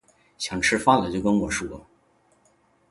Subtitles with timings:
[0.39, 1.85] 想吃饭了就跟我说